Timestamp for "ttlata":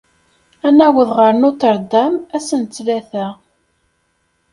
2.63-3.27